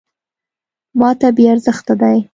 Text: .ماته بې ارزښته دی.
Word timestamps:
.ماته 0.99 1.27
بې 1.35 1.45
ارزښته 1.53 1.93
دی. 2.01 2.17